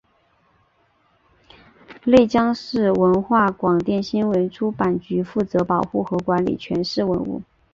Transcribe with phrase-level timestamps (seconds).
[2.05, 7.43] 内江市文化广电新闻出版局负责保护和管理全市文物。